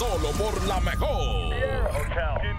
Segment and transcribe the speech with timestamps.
[0.00, 2.49] Solo por la mejor.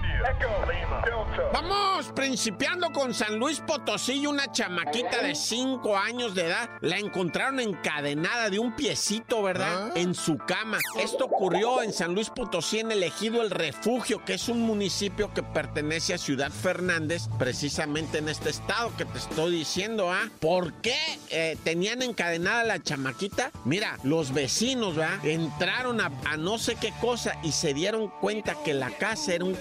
[1.54, 6.70] Vamos principiando con San Luis Potosí y una chamaquita de 5 años de edad.
[6.82, 9.96] La encontraron encadenada de un piecito, ¿verdad?
[9.96, 10.80] En su cama.
[11.00, 15.34] Esto ocurrió en San Luis Potosí, en el ejido El Refugio, que es un municipio
[15.34, 20.30] que pertenece a Ciudad Fernández, precisamente en este estado que te estoy diciendo, ¿ah?
[20.40, 20.98] ¿Por qué
[21.30, 23.52] eh, tenían encadenada la chamaquita?
[23.66, 25.26] Mira, los vecinos, ¿verdad?
[25.26, 29.46] Entraron a, a no sé qué cosa y se dieron cuenta que la casa era
[29.46, 29.56] un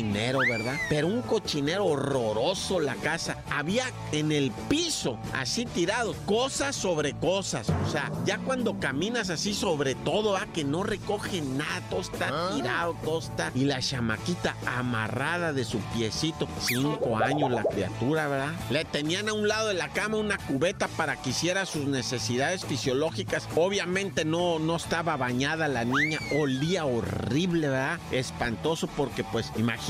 [0.00, 0.76] cochinero, ¿verdad?
[0.88, 3.36] Pero un cochinero horroroso la casa.
[3.50, 7.68] Había en el piso, así tirado, cosas sobre cosas.
[7.86, 10.46] O sea, ya cuando caminas así sobre todo, ¿ah?
[10.54, 13.52] que no recoge nada, todo está tirado, todo está.
[13.54, 16.48] Y la chamaquita amarrada de su piecito.
[16.60, 18.52] Cinco años la criatura, ¿verdad?
[18.70, 22.64] Le tenían a un lado de la cama una cubeta para que hiciera sus necesidades
[22.64, 23.48] fisiológicas.
[23.54, 27.98] Obviamente no, no estaba bañada la niña, olía horrible, ¿verdad?
[28.12, 29.89] Espantoso porque pues imagínate,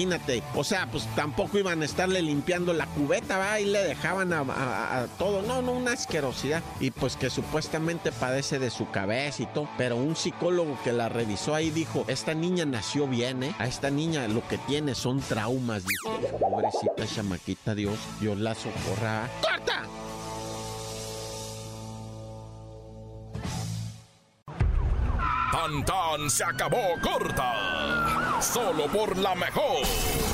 [0.54, 3.58] o sea, pues tampoco iban a estarle limpiando la cubeta, ¿verdad?
[3.58, 6.62] Y le dejaban a, todo, no, no, una asquerosidad.
[6.80, 11.08] Y pues que supuestamente padece de su cabeza y todo, pero un psicólogo que la
[11.08, 13.54] revisó ahí dijo, esta niña nació bien, ¿eh?
[13.58, 16.18] A esta niña lo que tiene son traumas, dijo.
[16.38, 19.28] Pobrecita chamaquita, Dios, Dios la socorra.
[19.42, 19.82] ¡Corta!
[25.84, 27.79] Tan se acabó corta.
[28.40, 30.29] Solo por la mejor.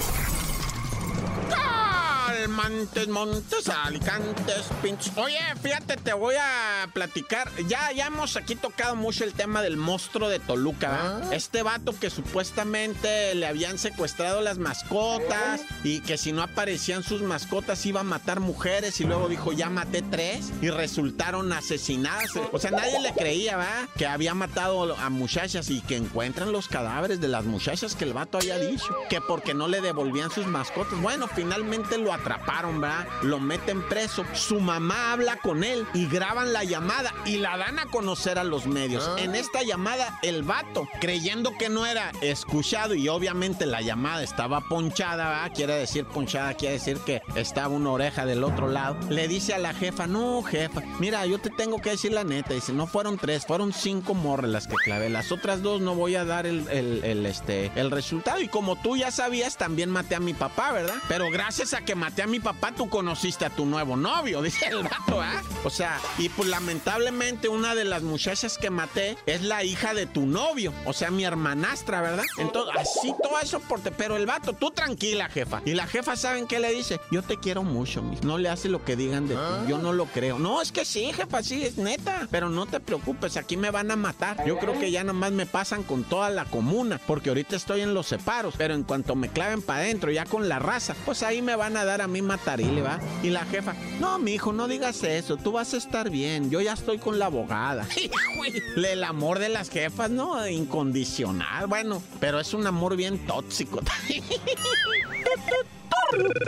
[2.48, 5.12] Montes, Montes, Alicantes, Pintos.
[5.16, 7.50] Oye, fíjate, te voy a platicar.
[7.69, 11.32] Ya, ya hemos aquí tocado mucho el tema del monstruo de Toluca, ¿verdad?
[11.32, 17.22] Este vato que supuestamente le habían secuestrado las mascotas y que si no aparecían sus
[17.22, 22.31] mascotas iba a matar mujeres y luego dijo, ya maté tres y resultaron asesinadas.
[22.53, 23.88] O sea, nadie le creía, ¿verdad?
[23.97, 28.12] Que había matado a muchachas y que encuentran los cadáveres de las muchachas que el
[28.12, 28.94] vato había dicho.
[29.09, 31.00] Que porque no le devolvían sus mascotas.
[31.00, 32.35] Bueno, finalmente lo atraparon,
[32.80, 33.06] ¿verdad?
[33.22, 34.24] Lo meten preso.
[34.34, 38.44] Su mamá habla con él y graban la llamada y la dan a conocer a
[38.44, 39.08] los medios.
[39.19, 44.60] En esta llamada, el vato, creyendo que no era escuchado y obviamente la llamada estaba
[44.62, 45.52] ponchada, ¿verdad?
[45.54, 48.96] Quiere decir ponchada, quiere decir que estaba una oreja del otro lado.
[49.08, 52.54] Le dice a la jefa, no, jefa, mira, yo te tengo que decir la neta.
[52.54, 55.08] Dice, no fueron tres, fueron cinco morras las que clavé.
[55.10, 58.41] Las otras dos no voy a dar el, el- el, este, el resultado.
[58.41, 60.94] Y como tú ya sabías, también maté a mi papá, ¿verdad?
[61.08, 64.66] Pero gracias a que maté a mi papá, tú conociste a tu nuevo novio, dice
[64.66, 65.42] el vato, ¿ah?
[65.64, 70.06] O sea, y pues lamentablemente una de las muchachas que maté es la hija de
[70.06, 72.25] tu novio, o sea, mi hermanastra, ¿verdad?
[72.38, 75.62] Entonces, así todo eso por te- pero el vato, tú tranquila, jefa.
[75.64, 77.00] Y la jefa, ¿saben qué le dice?
[77.10, 78.16] Yo te quiero mucho, mi.
[78.22, 79.41] No le hace lo que digan de ti.
[79.69, 80.38] Yo no lo creo.
[80.38, 82.28] No, es que sí, jefa, sí, es neta.
[82.31, 84.44] Pero no te preocupes, aquí me van a matar.
[84.47, 87.94] Yo creo que ya nomás me pasan con toda la comuna, porque ahorita estoy en
[87.94, 88.54] los separos.
[88.56, 91.76] Pero en cuanto me claven para adentro, ya con la raza, pues ahí me van
[91.76, 93.00] a dar a mí matarile, ¿va?
[93.22, 96.50] Y la jefa, no, mi hijo, no digas eso, tú vas a estar bien.
[96.50, 97.87] Yo ya estoy con la abogada.
[98.77, 100.47] El amor de las jefas, ¿no?
[100.47, 103.81] Incondicional, bueno, pero es un amor bien tóxico.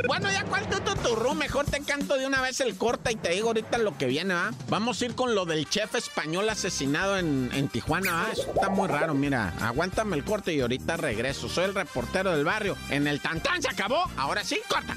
[0.06, 3.30] Bueno, ya cuál tu tuturru, mejor te canto de una vez el corta y te
[3.30, 4.52] digo ahorita lo que viene, ¿va?
[4.68, 8.32] Vamos a ir con lo del chef español asesinado en, en Tijuana, ¿va?
[8.32, 11.48] Eso está muy raro, mira, aguántame el corte y ahorita regreso.
[11.48, 12.76] Soy el reportero del barrio.
[12.90, 14.96] En el tantán se acabó, ahora sí, corta.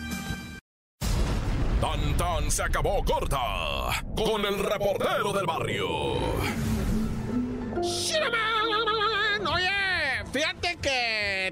[2.50, 3.40] Se acabó corta.
[4.16, 5.88] Con el reportero del barrio.
[9.52, 9.70] Oye,
[10.32, 11.11] fíjate que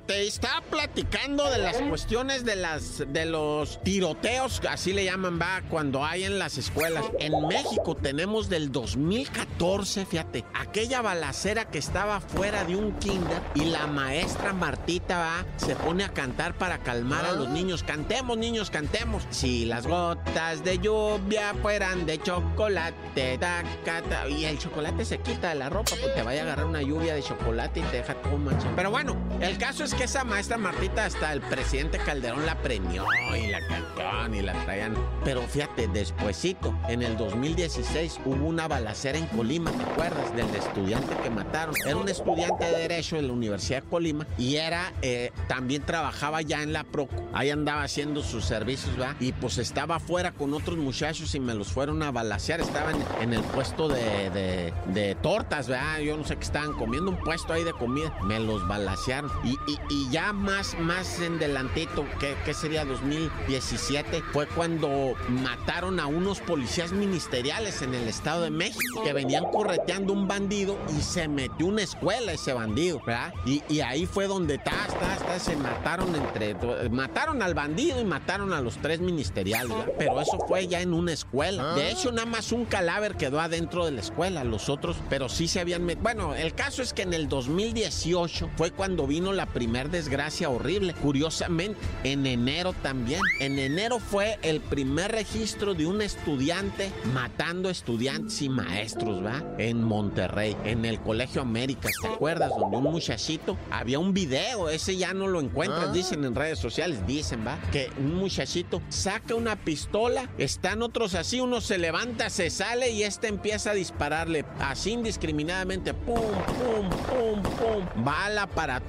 [0.09, 5.61] te estaba platicando de las cuestiones de las de los tiroteos, así le llaman, va,
[5.69, 7.05] cuando hay en las escuelas.
[7.19, 13.65] En México tenemos del 2014, fíjate, aquella balacera que estaba fuera de un kinder y
[13.65, 17.83] la maestra Martita va, se pone a cantar para calmar a los niños.
[17.83, 19.27] Cantemos, niños, cantemos.
[19.29, 25.49] Si las gotas de lluvia fueran de chocolate, taca, ta, y el chocolate se quita
[25.49, 28.15] de la ropa, pues te vaya a agarrar una lluvia de chocolate y te deja
[28.15, 28.75] todo manchado.
[28.75, 33.05] Pero bueno, el caso es que esa maestra Martita hasta el presidente Calderón la premió
[33.37, 33.89] y la cantó
[34.33, 34.95] y la traían.
[35.23, 40.35] Pero fíjate, despuesito, en el 2016 hubo una balacera en Colima, ¿te acuerdas?
[40.35, 41.75] Del estudiante que mataron.
[41.85, 46.41] Era un estudiante de Derecho en la Universidad de Colima y era, eh, también trabajaba
[46.41, 47.15] ya en la Proco.
[47.33, 49.15] Ahí andaba haciendo sus servicios, ¿verdad?
[49.19, 52.61] Y pues estaba afuera con otros muchachos y me los fueron a balasear.
[52.61, 55.99] Estaban en el puesto de, de, tortas, ¿verdad?
[55.99, 58.13] Yo no sé qué estaban comiendo, un puesto ahí de comida.
[58.23, 59.28] Me los balasearon.
[59.43, 59.57] Y,
[59.89, 66.39] y, ya más, más en delantito, que, que sería 2017, fue cuando mataron a unos
[66.41, 71.67] policías ministeriales en el Estado de México que venían correteando un bandido y se metió
[71.67, 73.33] una escuela ese bandido, ¿verdad?
[73.45, 76.55] Y, y ahí fue donde ta, ta, se mataron entre.
[76.89, 79.93] Mataron al bandido y mataron a los tres ministeriales, ¿verdad?
[79.97, 81.75] Pero eso fue ya en una escuela.
[81.75, 85.47] De hecho, nada más un cadáver quedó adentro de la escuela, los otros, pero sí
[85.47, 86.03] se habían metido.
[86.03, 90.93] Bueno, el caso es que en el 2018 fue cuando vino la primer desgracia horrible.
[90.93, 93.19] Curiosamente, en enero también.
[93.41, 99.43] En enero fue el primer registro de un estudiante matando estudiantes y maestros, ¿va?
[99.57, 102.49] En Monterrey, en el Colegio América, ¿te acuerdas?
[102.57, 105.91] Donde un muchachito, había un video, ese ya no lo encuentras, ah.
[105.91, 107.59] dicen en redes sociales, dicen, ¿va?
[107.73, 113.03] Que un muchachito saca una pistola, están otros así, uno se levanta, se sale y
[113.03, 118.79] este empieza a dispararle así indiscriminadamente, pum, pum, pum, pum, bala para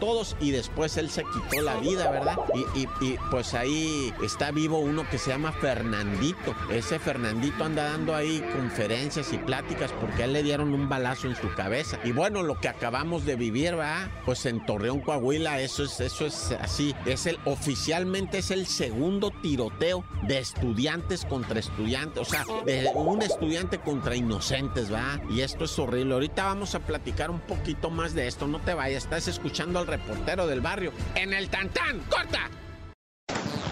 [0.41, 2.37] y después él se quitó la vida, ¿verdad?
[2.75, 2.87] Y,
[3.31, 6.55] pues ahí está vivo uno que se llama Fernandito.
[6.71, 11.27] Ese Fernandito anda dando ahí conferencias y pláticas porque a él le dieron un balazo
[11.27, 11.99] en su cabeza.
[12.05, 14.11] Y bueno, lo que acabamos de vivir, ¿verdad?
[14.25, 16.95] Pues en Torreón, Coahuila, eso es, eso es así.
[17.07, 22.21] Es el, oficialmente es el segundo tiroteo de estudiantes contra estudiantes.
[22.21, 25.21] O sea, de un estudiante contra inocentes, ¿va?
[25.31, 26.15] Y esto es horrible.
[26.15, 28.47] Ahorita vamos a platicar un poquito más de esto.
[28.47, 32.01] No te vayas, estás escuchando al reportero del barrio en el Tantán.
[32.09, 32.51] ¡Corta!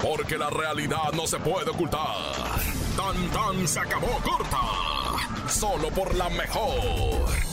[0.02, 2.14] Porque la realidad no se puede ocultar.
[2.96, 4.60] Tan tan se acabó corta.
[5.48, 7.47] Solo por la mejor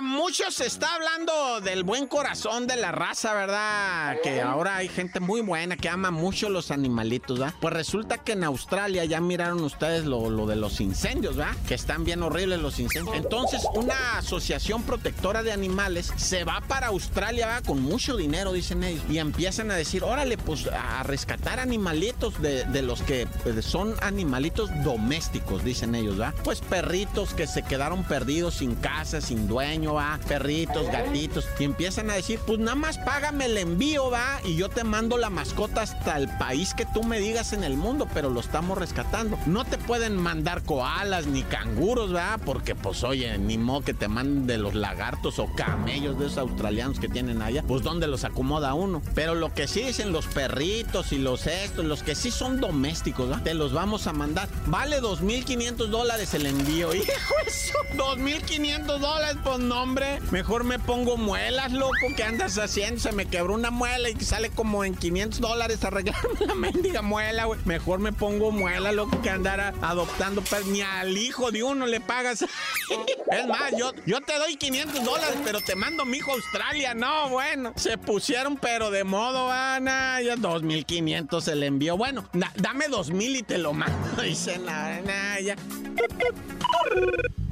[0.00, 4.16] mucho se está hablando del buen corazón de la raza, ¿verdad?
[4.22, 7.54] Que ahora hay gente muy buena que ama mucho los animalitos, ¿verdad?
[7.60, 11.54] Pues resulta que en Australia ya miraron ustedes lo, de los incendios, ¿verdad?
[11.68, 13.16] Que están bien horribles los incendios.
[13.16, 17.64] Entonces, una asociación protectora de animales se va para Australia, ¿verdad?
[17.64, 19.02] Con mucho dinero, dicen ellos.
[19.10, 23.94] Y empiezan a decir, órale, pues a rescatar animalitos de, de los que pues, son
[24.00, 26.34] animalitos domésticos, dicen ellos, ¿verdad?
[26.44, 32.10] Pues perritos que se quedaron perdidos sin casa, sin dueño va, perritos, gatitos, y empiezan
[32.10, 35.82] a decir, pues nada más págame el envío, va, y yo te mando la mascota
[35.82, 39.38] hasta el país que tú me digas en el mundo, pero lo estamos rescatando.
[39.46, 44.08] No te pueden mandar koalas ni canguros, va, porque pues oye, ni modo que te
[44.08, 48.24] manden de los lagartos o camellos de esos australianos que tienen allá, pues dónde los
[48.24, 49.02] acomoda uno.
[49.14, 53.30] Pero lo que sí dicen los perritos y los estos, los que sí son domésticos,
[53.30, 53.42] ¿va?
[53.42, 54.48] te los vamos a mandar.
[54.66, 60.20] Vale 2.500 dólares el envío, hijo, eso, 2.500 dólares, pues no hombre.
[60.30, 61.92] Mejor me pongo muelas, loco.
[62.16, 63.00] ¿Qué andas haciendo?
[63.00, 67.46] Se me quebró una muela y sale como en 500 dólares arreglarme la mendiga muela,
[67.46, 67.60] güey.
[67.64, 70.42] Mejor me pongo muela, loco, que andar adoptando.
[70.48, 72.42] Pero ni al hijo de uno le pagas.
[73.30, 76.94] es más, yo, yo te doy 500 dólares, pero te mando mi hijo a Australia.
[76.94, 77.72] No, bueno.
[77.76, 80.20] Se pusieron, pero de modo, Ana.
[80.22, 81.96] Ya 2500 se le envió.
[81.96, 84.22] Bueno, dame 2000 y te lo mando.
[84.22, 85.56] Dice nada, ya.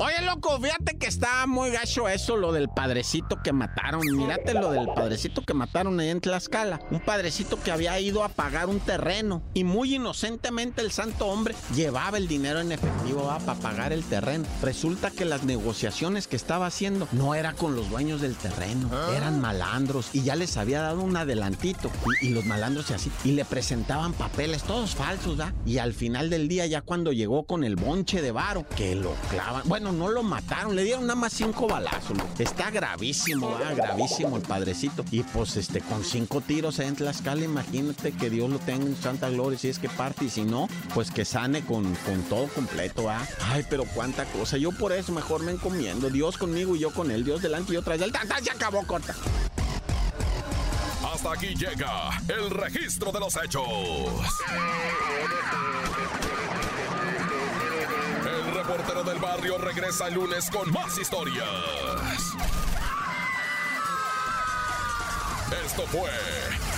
[0.02, 4.00] Oye, loco, fíjate que está muy gacho eso, lo del padrecito que mataron.
[4.00, 6.80] Mírate lo del padrecito que mataron ahí en Tlaxcala.
[6.90, 11.54] Un padrecito que había ido a pagar un terreno y muy inocentemente el santo hombre
[11.74, 14.46] llevaba el dinero en efectivo para pagar el terreno.
[14.62, 19.12] Resulta que las negociaciones que estaba haciendo no era con los dueños del terreno, ah.
[19.14, 21.90] eran malandros y ya les había dado un adelantito.
[22.22, 25.52] Y, los malandros y así, y le presentaban papeles todos falsos, ¿da?
[25.66, 29.14] Y al final del día, ya cuando llegó con el bonche de varo, que lo
[29.28, 32.16] clavan, bueno, no lo mataron, le dieron nada más cinco balazos.
[32.38, 35.04] Está gravísimo, gravísimo el padrecito.
[35.10, 39.28] Y pues este, con cinco tiros en Tlaxcala, imagínate que Dios lo tenga en santa
[39.30, 40.24] gloria si es que parte.
[40.24, 43.26] Y si no, pues que sane con, con todo completo, ¿ah?
[43.50, 44.56] Ay, pero cuánta cosa.
[44.56, 46.10] Yo por eso mejor me encomiendo.
[46.10, 47.24] Dios conmigo y yo con él.
[47.24, 48.12] Dios delante y yo tras él.
[48.12, 49.14] ¡Tan, Ya acabó, corta!
[51.12, 53.62] Hasta aquí llega el registro de los hechos
[58.70, 61.44] reportero del barrio regresa el lunes con más historias.
[65.64, 66.10] Esto fue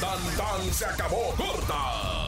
[0.00, 2.21] Tan Tan se acabó corta